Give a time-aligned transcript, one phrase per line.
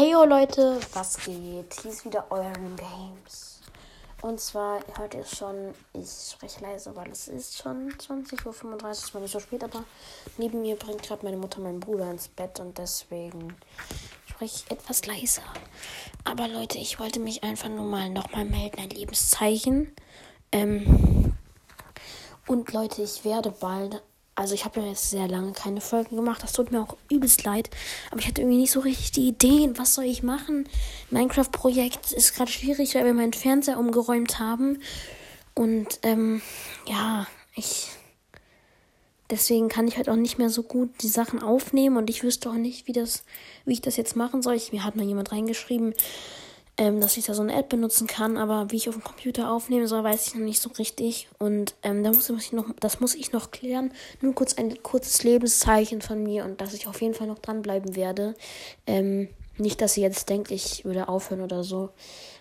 [0.00, 1.74] Hey yo Leute, was geht?
[1.82, 3.60] Hier ist wieder Euren Games.
[4.22, 9.12] Und zwar, heute ist schon, ich spreche leise, weil es ist schon 20.35 Uhr, ist
[9.12, 9.84] mal nicht so spät, aber
[10.38, 13.54] neben mir bringt gerade meine Mutter meinen Bruder ins Bett und deswegen
[14.24, 15.42] spreche ich etwas leiser.
[16.24, 19.94] Aber Leute, ich wollte mich einfach nur mal nochmal melden, ein Lebenszeichen.
[20.50, 21.34] Ähm,
[22.46, 24.02] und Leute, ich werde bald
[24.40, 26.42] also ich habe ja jetzt sehr lange keine Folgen gemacht.
[26.42, 27.68] Das tut mir auch übelst leid.
[28.10, 29.76] Aber ich hatte irgendwie nicht so richtig die Ideen.
[29.76, 30.66] Was soll ich machen?
[31.10, 34.80] Minecraft-Projekt ist gerade schwierig, weil wir meinen Fernseher umgeräumt haben.
[35.54, 36.40] Und ähm,
[36.88, 37.88] ja, ich.
[39.28, 42.48] Deswegen kann ich halt auch nicht mehr so gut die Sachen aufnehmen und ich wüsste
[42.48, 43.24] auch nicht, wie das,
[43.66, 44.54] wie ich das jetzt machen soll.
[44.54, 45.92] Ich, mir hat mal jemand reingeschrieben,
[46.80, 49.52] ähm, dass ich da so eine App benutzen kann, aber wie ich auf dem Computer
[49.52, 51.28] aufnehmen soll, weiß ich noch nicht so richtig.
[51.38, 53.92] Und ähm, da muss ich noch, das muss ich noch klären.
[54.22, 57.96] Nur kurz ein kurzes Lebenszeichen von mir und dass ich auf jeden Fall noch dranbleiben
[57.96, 58.34] werde.
[58.86, 61.90] Ähm, nicht, dass ihr jetzt denkt, ich würde aufhören oder so.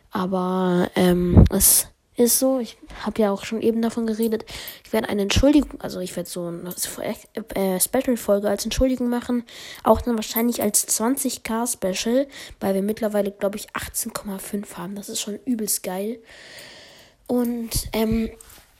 [0.09, 1.87] Aber ähm, es
[2.19, 4.45] ist so, ich habe ja auch schon eben davon geredet,
[4.85, 6.75] ich werde eine Entschuldigung, also ich werde so eine
[7.55, 9.43] äh, Special-Folge als Entschuldigung machen,
[9.83, 12.27] auch dann wahrscheinlich als 20k-Special,
[12.59, 14.95] weil wir mittlerweile, glaube ich, 18,5 haben.
[14.95, 16.19] Das ist schon übelst geil.
[17.27, 18.29] Und ähm,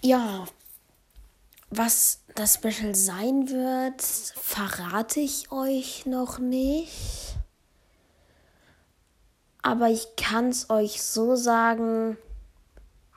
[0.01, 0.45] ja,
[1.69, 7.35] was das Special sein wird, verrate ich euch noch nicht.
[9.61, 12.17] Aber ich kann es euch so sagen,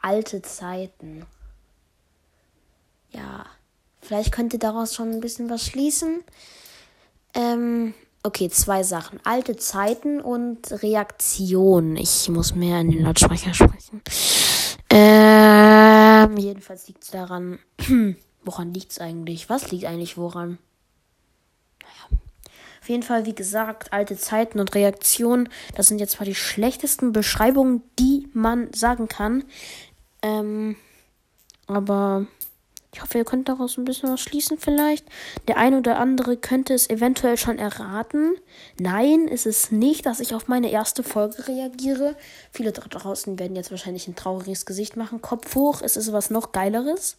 [0.02, 1.24] alte Zeiten.
[3.10, 3.46] Ja,
[4.00, 6.22] vielleicht könnt ihr daraus schon ein bisschen was schließen.
[7.34, 9.20] Ähm, okay, zwei Sachen.
[9.24, 11.96] Alte Zeiten und Reaktion.
[11.96, 14.02] Ich muss mehr in den Lautsprecher sprechen.
[14.90, 17.58] Ähm, jedenfalls liegt es daran.
[18.44, 19.48] woran liegt es eigentlich?
[19.48, 20.58] Was liegt eigentlich woran?
[22.80, 25.48] Auf jeden Fall, wie gesagt, alte Zeiten und Reaktionen.
[25.76, 29.44] Das sind jetzt zwar die schlechtesten Beschreibungen, die man sagen kann.
[30.22, 30.76] Ähm,
[31.66, 32.26] aber
[32.94, 35.06] ich hoffe, ihr könnt daraus ein bisschen was schließen vielleicht.
[35.48, 38.34] Der eine oder andere könnte es eventuell schon erraten.
[38.78, 42.16] Nein, ist es nicht, dass ich auf meine erste Folge reagiere.
[42.52, 45.22] Viele da draußen werden jetzt wahrscheinlich ein trauriges Gesicht machen.
[45.22, 47.16] Kopf hoch, es ist was noch Geileres.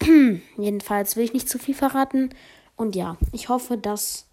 [0.56, 2.30] Jedenfalls will ich nicht zu viel verraten.
[2.76, 4.24] Und ja, ich hoffe, dass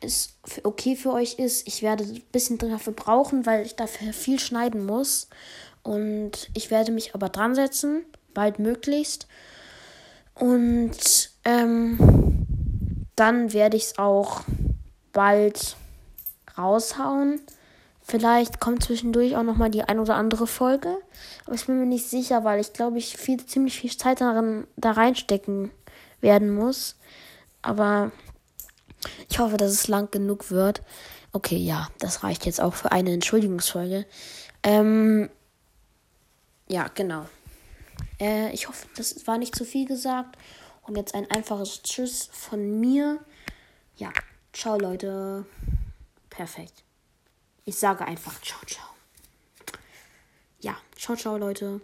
[0.00, 0.34] es
[0.64, 1.68] okay für euch ist.
[1.68, 5.28] Ich werde ein bisschen dafür brauchen, weil ich dafür viel schneiden muss.
[5.82, 8.04] Und ich werde mich aber dran setzen,
[8.34, 9.26] bald möglichst.
[10.34, 12.46] Und ähm,
[13.16, 14.42] dann werde ich es auch
[15.12, 15.76] bald
[16.56, 17.40] raushauen.
[18.04, 20.98] Vielleicht kommt zwischendurch auch noch mal die ein oder andere Folge.
[21.46, 24.66] Aber ich bin mir nicht sicher, weil ich glaube, ich viel, ziemlich viel Zeit darin,
[24.76, 25.70] da reinstecken
[26.20, 26.96] werden muss.
[27.62, 28.10] Aber
[29.28, 30.82] ich hoffe, dass es lang genug wird.
[31.32, 34.04] Okay, ja, das reicht jetzt auch für eine Entschuldigungsfolge.
[34.62, 35.30] Ähm,
[36.72, 37.28] ja, genau.
[38.18, 40.38] Äh, ich hoffe, das war nicht zu viel gesagt.
[40.84, 43.22] Und jetzt ein einfaches Tschüss von mir.
[43.96, 44.10] Ja,
[44.54, 45.44] ciao Leute.
[46.30, 46.82] Perfekt.
[47.66, 48.88] Ich sage einfach ciao, ciao.
[50.60, 51.82] Ja, ciao, ciao Leute.